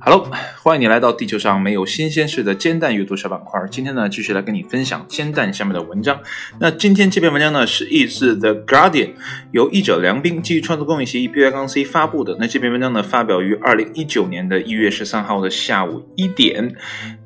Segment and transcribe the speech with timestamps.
[0.00, 0.30] Hello，
[0.62, 3.58] 欢迎你来到地球上没有新鲜事的煎蛋阅读小板块。
[3.70, 6.20] 今天呢，继续来跟你分享煎蛋下面的文章。
[6.60, 9.12] 那今天这篇文章呢，是译自 The Guardian，
[9.52, 12.36] 由译者梁斌基于创作公益协议 B Y 杠 C 发布的。
[12.38, 16.76] 那这篇文章呢，发表于二零一九年的一月十三号的下午一点。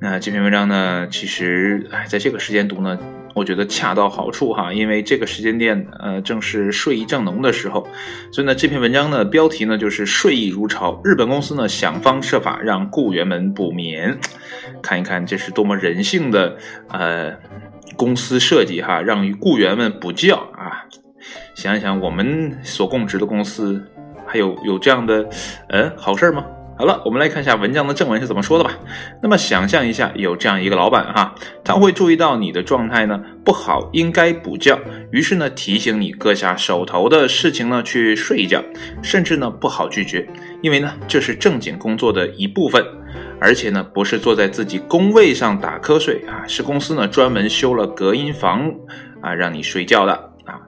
[0.00, 2.96] 那这篇文章呢，其实哎，在这个时间读呢。
[3.34, 7.86] 我觉得恰到好处哈，因为这个时间点呃正是睡意正浓的时候，
[8.32, 14.18] 所以呢这篇文章的标题呢就是睡意如潮，日本公司呢想方设法让雇员们补眠，
[14.82, 16.56] 看一看这是多么人性的
[16.88, 17.32] 呃
[17.96, 20.84] 公司设计哈，让雇员们补觉啊，
[21.54, 23.80] 想一想我们所供职的公司
[24.26, 25.28] 还有有这样的
[25.68, 26.44] 嗯好事吗？
[26.78, 28.70] 好了，我们来看一下文章的正文是怎么说的吧。
[29.20, 34.78] 那么想象一下，有这样一个老板哈，他会注意到你的状态呢不好，应该补觉，
[35.10, 38.62] 于是呢提醒你搁下手头的事情呢去睡一觉，
[39.02, 40.24] 甚至呢不好拒绝，
[40.62, 42.86] 因为呢这是正经工作的一部分，
[43.40, 48.72] 而且呢不是坐在自己工位上打瞌睡啊，是公司呢专门修了隔音房
[49.20, 50.32] 啊让你睡觉的。
[50.48, 50.58] 啊，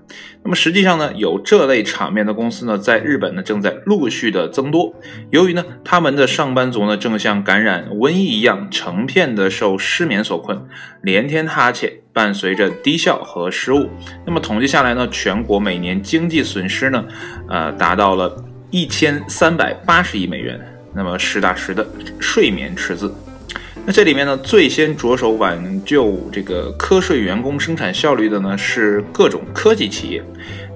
[0.43, 4.95] 那么实际上呢，有这类场面的公司呢，在日本呢正在陆续的增多。
[5.31, 10.61] 由于呢，他们的上班族呢正像感染瘟疫一样，成片的受失眠所困，
[11.03, 13.89] 连天哈欠，伴随着低效和失误。
[14.27, 17.05] 那么统计下来呢，全国每年经济损失呢，
[17.49, 20.61] 呃，达到了一千三百八十亿美元。
[20.93, 21.87] 那么实打实的
[22.21, 23.15] 睡眠赤字。
[23.87, 30.23] 那这里面呢，最先着手挽救这个瞌睡员工生产效率的呢，是各种科技企业。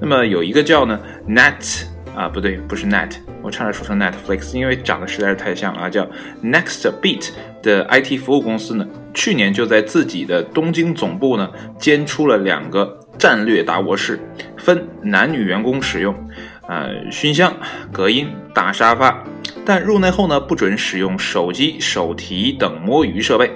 [0.00, 1.84] 那么有一个叫呢 Net
[2.16, 6.08] 啊，不对，不是 Net，我差点说成 Netflix，因为长得实在是太像了啊，叫
[6.42, 7.28] NextBeat
[7.62, 14.18] 的 IT 服务公司呢，去年就在自己的东京总部呢，兼出了两个战略大卧室，
[14.56, 16.14] 分男女员工使用，
[16.66, 17.54] 呃，熏香、
[17.92, 19.22] 隔音、大沙发。
[19.64, 23.50] 但入内后呢，不准使用手机、手提等摸鱼设备。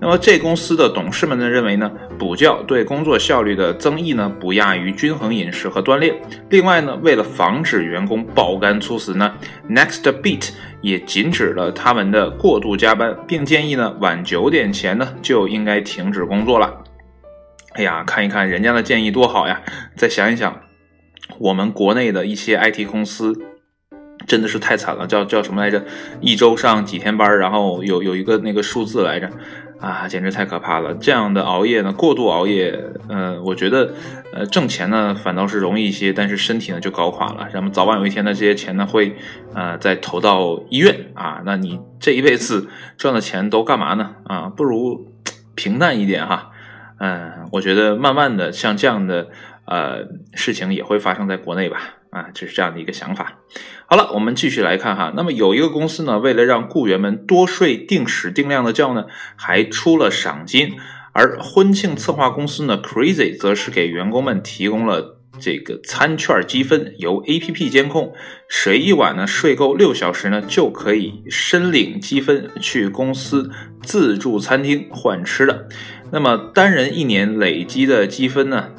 [0.00, 6.14] 那么，这公司的董事们呢认为呢，补觉对工作效率的增益呢，不亚于均衡饮食和锻炼。
[6.50, 9.32] 另外呢，为了防止员工爆肝猝死呢
[9.70, 10.50] ，NextBeat
[10.82, 16.82] 也禁止了他们的过度加班，并建议呢，晚九点前呢就应该停止工作了。
[17.74, 19.62] 哎呀，看一看人家的建议多好呀！
[19.96, 20.60] 再想一想，
[21.38, 23.53] 我们国内的一些 IT 公司。
[24.26, 25.84] 真的是太惨了，叫叫什么来着？
[26.20, 29.30] 一周上几天班，然后有有一个那个数字来着，
[29.80, 30.94] 啊，简直太可怕了！
[30.94, 33.92] 这样的熬夜呢，过度熬夜，呃，我觉得，
[34.32, 37.48] 呃，挣钱呢反倒是容易一些，但是身体呢就搞垮了。
[37.52, 39.14] 那么早晚有一天呢，这些钱呢会，
[39.54, 41.42] 呃，再投到医院啊。
[41.44, 44.16] 那你这一辈子赚的钱都干嘛呢？
[44.24, 45.12] 啊，不如
[45.54, 46.50] 平淡一点哈。
[46.98, 49.28] 嗯，我觉得慢慢的像这样的
[49.66, 51.96] 呃事情也会发生在国内吧。
[52.14, 53.40] 啊，就是这样的一个想法。
[53.86, 55.12] 好了，我们继续来看哈。
[55.14, 60.72] 那么有一个公司呢，为了让雇员们多睡定时定量的觉呢，还出了赏金。
[61.12, 68.12] 而婚庆策划公司呢，Crazy 则是给员工们提供了这个餐券积分，由 APP 监控，
[68.48, 73.50] 谁一晚呢睡够六小时呢，就可以申领积分去公司
[73.82, 75.68] 自助餐厅换吃的。
[76.10, 78.70] 那么单人一年累积的积分呢？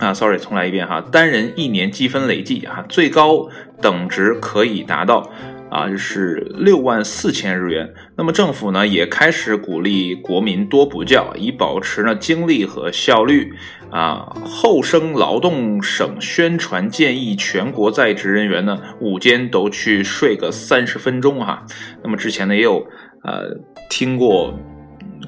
[0.00, 1.00] 啊，sorry，重来一遍哈。
[1.12, 3.48] 单人一年积分累计啊，最高
[3.82, 5.30] 等值可以达到
[5.70, 7.92] 啊，就是六万四千日元。
[8.16, 13.52] 那么政府呢也开始鼓励国民多补觉，以保持呢精力和效率
[13.90, 14.34] 啊。
[14.42, 21.66] 厚生劳动省宣传建议全国在职人员呢午间都去睡个三十分钟哈。
[22.02, 22.86] 那么之前呢也有
[23.22, 23.54] 呃
[23.90, 24.58] 听过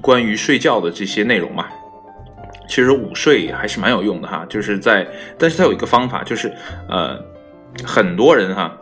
[0.00, 1.66] 关于睡觉的这些内容嘛。
[2.72, 5.06] 其实午睡还是蛮有用的哈，就是在，
[5.36, 6.50] 但是它有一个方法，就是
[6.88, 7.22] 呃，
[7.84, 8.74] 很多人哈。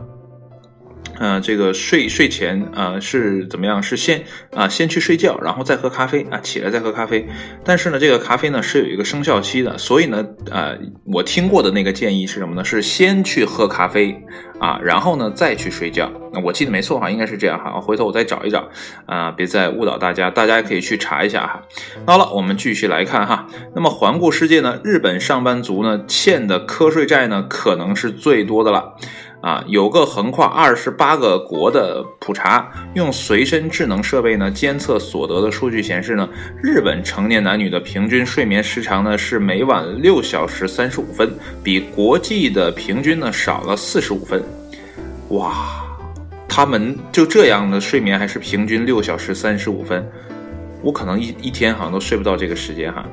[1.23, 3.81] 嗯，这个睡睡前啊是怎么样？
[3.83, 4.23] 是先
[4.55, 7.27] 啊先去睡觉，然后再喝咖啡啊，起来再喝咖啡。
[7.63, 12.65] 但是呢，这个咖啡呢是有一个生效期的，所以呢，呃，我听过的那个建议是什么呢？
[12.65, 14.19] 是先去喝咖啡
[14.59, 16.11] 啊，然后呢再去睡觉。
[16.33, 17.79] 那我记得没错哈，应该是这样哈。
[17.79, 18.67] 回头我再找一找
[19.05, 21.61] 啊，别再误导大家，大家也可以去查一下哈。
[22.07, 23.45] 好了，我们继续来看哈。
[23.75, 28.95] 那么环顾世界呢，日本上班族呢欠的瞌睡债呢可能是最多的了。
[29.41, 36.29] 啊，有个横跨二十八个国的普查，用随身智能设备呢监测所得的数据显示呢，
[36.61, 41.31] 日本成年男女的平均睡眠时长呢是每晚六小时三十五分，
[41.63, 44.43] 比国际的平均呢少了四十五分。
[45.29, 45.83] 哇，
[46.47, 50.07] 他们就这样的睡眠还是平均六小时三十五分，
[50.83, 53.03] 我可能一一天好像都睡不到这个时间哈。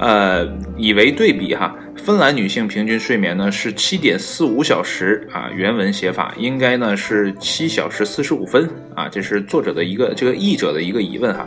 [0.00, 0.48] 呃，
[0.78, 11.46] 以为对比哈，芬兰女性平均睡眠呢是七点四五小时啊，原文写法应该呢是七小时四十五分啊，这是作者的一个这个译者的一个疑问哈。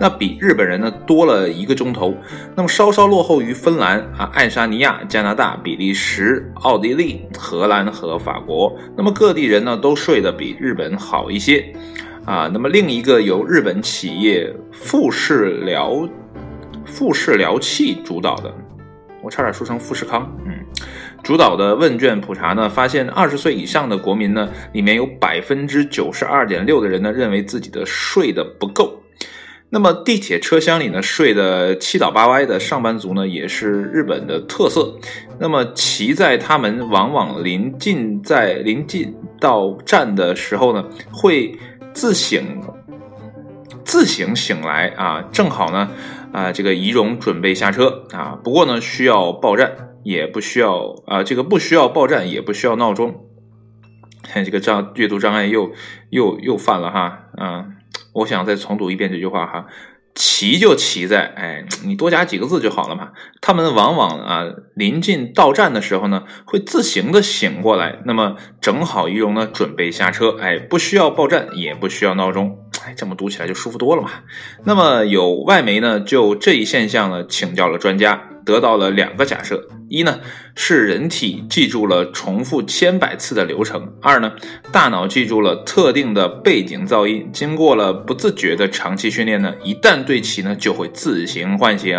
[0.00, 2.12] 那比日本人呢多了一个钟头，
[2.56, 8.76] 那么稍稍落后于芬兰啊、爱沙尼亚、加拿大、比利时、奥地利、荷兰和法国。
[8.96, 11.64] 那么各地人呢都睡得比日本好一些
[12.24, 12.50] 啊。
[12.52, 16.04] 那么另一个由日本企业富士疗。
[16.92, 18.54] 富士疗器主导的，
[19.22, 20.52] 我差点说成富士康，嗯，
[21.22, 29.02] 主导的问卷普查呢，发现二十岁以上的国民呢，里面有百分之九十二点六的人呢，认为自己的睡得不够。
[29.70, 34.94] 那么地铁车厢里呢，睡得七倒八歪的上班族呢，也是日本的特色。
[35.38, 41.58] 那么骑在他们往往临近在临近到站的时候呢，会
[41.94, 42.60] 自醒。
[43.84, 45.90] 自行醒来啊，正好呢，
[46.32, 48.38] 啊，这个仪容准备下车啊。
[48.42, 53.26] 不过呢，需要报站，也不需要啊，这个不需要报站，也不需要闹钟。
[54.22, 55.72] 看 这个障阅读障碍又
[56.10, 57.76] 又又犯了哈，嗯，
[58.14, 59.66] 我想再重读一遍这句话哈。
[60.24, 63.10] 骑就骑在，哎，你多加几个字就好了嘛。
[63.40, 74.10] 他们往往啊，临近到站的时候呢，会自行的醒过来，那么正好于荣呢，准备下车，哎，不需要报站，也不需要闹钟，哎，这么读起来就舒服多了嘛。
[74.62, 78.28] 那么有外媒呢，就这一现象呢，请教了专家。
[78.44, 80.20] 得到了两个假设：一呢
[80.54, 84.32] 是人体记住了重复千百次的流程；二呢
[84.70, 91.98] 大脑记住了特定的背景噪音，经过了不自觉的长期训练呢，一旦对齐呢，就会自行唤醒。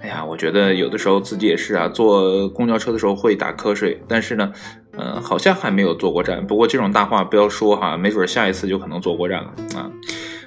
[0.00, 4.52] 哎呀，我觉得有的时候自己也是啊，坐公交车的时候会打瞌睡，但是呢，
[4.98, 6.46] 嗯，好像还没有坐过站。
[6.46, 9.90] 不过这种大话不要说哈，没准下一次就可能坐过站了啊。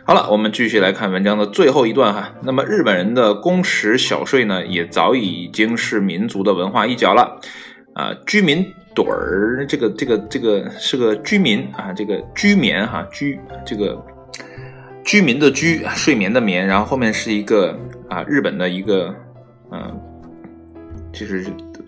[0.06, 2.31] 好了，我们继续来看文章的最后一段哈。
[2.44, 7.39] 那么日本人的工时小睡呢，也早已经是民族的文化一角了。
[7.95, 14.00] 啊，居民盹儿，这个这个这个是个居民啊，这个居眠哈，居这个
[15.03, 17.75] 居民的居，睡眠的眠，然后后面是一个
[18.07, 19.12] 啊日本的一个
[19.71, 20.00] 嗯，
[21.12, 21.44] 就是。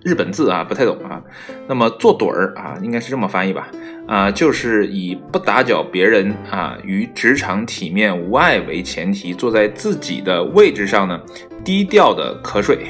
[0.07, 1.21] 日本字啊，不太懂啊。
[1.68, 3.68] 那么坐盹儿啊，应该是这么翻译吧？
[4.07, 11.19] 啊，就是以不打搅别人啊，与职场体面无碍为前提，坐在自己的位置上呢，
[11.62, 12.88] 低调的瞌睡。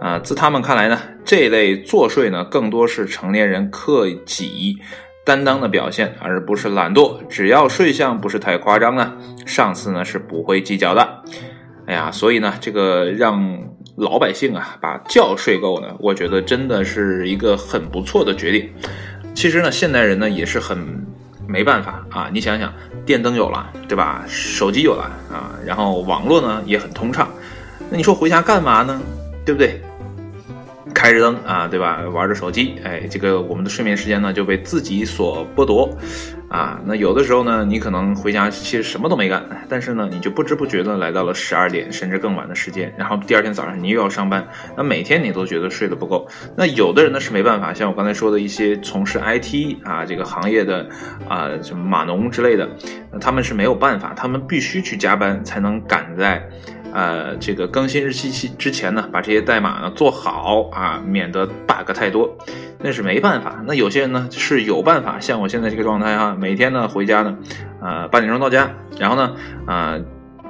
[0.00, 4.78] 啊，自他们看来呢，这类坐睡呢，更多是成年人克己
[5.24, 7.18] 担当的表现，而不是懒惰。
[7.28, 9.14] 只要睡相不是太夸张呢，
[9.44, 11.22] 上司呢是不会计较的。
[11.86, 13.71] 哎呀，所以呢，这个让。
[13.96, 18.70] 老百姓啊，把觉睡够呢，我觉得真的是一个很不错的决定。
[19.34, 20.78] 其实呢，现代人呢也是很
[21.46, 22.30] 没办法啊。
[22.32, 22.72] 你想想，
[23.04, 24.24] 电灯有了，对吧？
[24.26, 27.28] 手机有了啊，然后网络呢也很通畅。
[27.90, 28.98] 那你说回家干嘛呢？
[29.44, 29.80] 对不对？
[30.94, 32.00] 开着灯啊，对吧？
[32.12, 35.88] 玩着手机，哎，这个我们的睡眠时间呢就被自己所剥夺。
[36.52, 44.46] 啊，那有的时候呢，你可能回家其实什么都没干，但是呢，你就不知不觉的来到了十二点甚至更晚的时间，然后第二天早上你又要上班，
[44.76, 46.28] 那每天你都觉得睡得不够。
[46.54, 50.86] 那有的人呢是没办法，像我刚才说的一些从事 IT 啊这个行业的
[51.26, 52.68] 啊什么码农之类的，
[53.10, 56.46] 那他们是没有办法，他们必须去加班才能赶在。
[56.94, 62.36] 呃，这个更新日期期之前呢，把这些代码呢做好啊，免得 bug 太多。
[62.82, 63.62] 那是没办法。
[63.66, 67.38] 那有些人呢是有办法，像我现在这个状态啊，每天呢回家呢，
[67.80, 69.34] 呃八点钟到家，然后呢，
[69.66, 69.98] 啊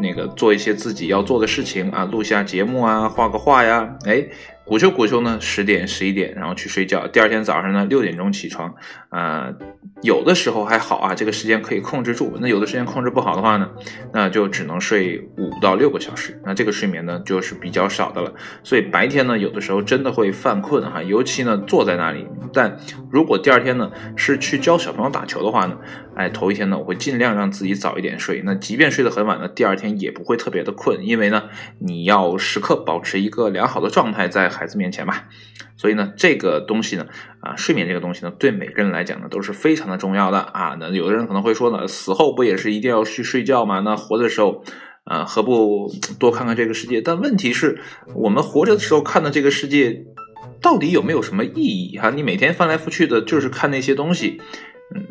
[0.01, 4.27] 那个做一些自己要做的事情啊，录下节目啊，画个画呀，哎。
[4.67, 7.07] 午休午休呢，十点十一点，然后去睡觉。
[7.09, 8.73] 第二天早上呢，六点钟起床。
[9.11, 9.53] 啊，
[10.03, 12.39] 有的时候还好啊，这个时间可以控制住。
[12.41, 13.69] 那有的时间控制不好的话呢，
[14.15, 16.41] 那就只能睡五到六个小时。
[16.47, 18.33] 那这个睡眠呢，就是比较少的了。
[18.63, 22.27] 所以白天呢，有的时候真的会犯困哈，尤其呢坐在那里。
[22.55, 22.79] 但
[23.11, 25.77] 如果第二天呢是去教小朋友打球的话呢，
[26.15, 28.41] 哎，头一天呢我会尽量让自己早一点睡。
[28.45, 31.43] 那即便睡得很晚呢，第二天也不会特别的困，因为呢
[31.81, 34.52] 你要时刻保持一个良好的状态在。
[34.53, 35.29] 孩子面前吧，
[35.77, 37.07] 所以呢，这个东西呢，
[37.41, 40.77] 啊，睡眠这个东西呢，对每个人来讲呢，都是非常的重要的啊。
[40.79, 43.81] 那有的人可能会说呢，死后不也是一定要去睡觉吗？
[43.81, 44.63] 那活的时候，
[45.05, 47.01] 啊，何不多看看这个世界？
[47.01, 47.81] 但问题是，
[48.15, 50.05] 我们活着的时候看的这个世界，
[50.61, 51.99] 到底有没有什么意义？
[51.99, 54.41] 哈，你每天翻来覆去的，就是看那些东西，
[54.95, 55.03] 嗯，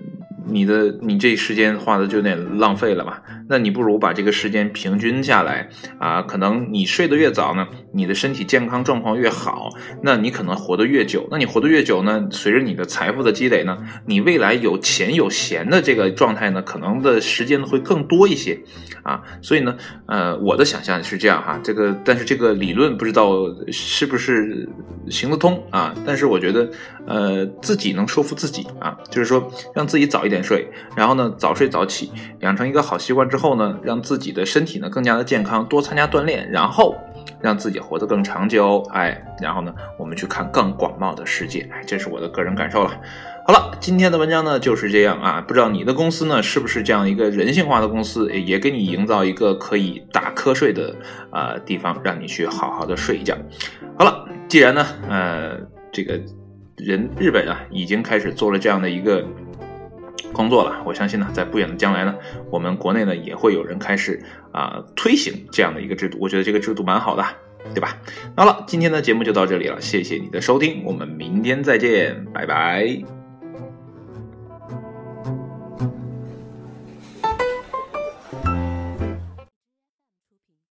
[0.48, 3.22] 你的你这时间花的就有点浪费了吧？
[3.52, 5.68] 那你不如把这个时间平均下来
[6.00, 9.68] 啊，可能你睡得越早呢，你的身体健康状况越好，
[10.02, 11.28] 那你可能活得越久。
[11.30, 18.58] 那你活得越久呢，随着你的财富的积累呢，你未来有钱有闲的这个状态呢，可能的时间会更多一些
[19.04, 19.22] 啊。
[19.42, 23.34] 所以呢，呃，我的想象是这样哈，这个但是这个理论不知道
[23.70, 24.70] 是不是
[25.10, 25.94] 行得通啊？
[26.06, 26.70] 但是我觉得，
[27.06, 30.66] 呃，自己能说服自己啊，就是说让自己早一点睡，
[30.96, 36.96] 然后呢，早睡早起，养成一个好习惯之后后呢，让自己的身体呢更加的健康，多参加锻炼，然后
[37.42, 42.92] 让自己活得更长久，哎，然后呢，我们去看更广袤的世界，哎，这是我的个人感受了。
[43.48, 50.96] 好了，今天的文章呢就是这样啊，不知道你的公司呢是不是这样一个人性化的公司，也给你营造一个可以打瞌睡的
[51.32, 53.36] 啊地方，让你去好好的睡一觉。
[53.98, 55.58] 好了，既然呢，呃，
[55.92, 56.22] 这个
[56.78, 59.26] 人日本啊已经开始做了这样的一个
[60.34, 62.16] 工作了，我相信呢，在不远的将来呢，
[62.50, 67.26] 我们国内呢也会有人开始啊推行这样的一个制度，我觉得这个制度蛮好的。
[67.76, 67.96] 对吧？
[68.36, 73.21] 好了，今天的节目就到这里了，谢谢你的收听，我们明天再见，拜拜。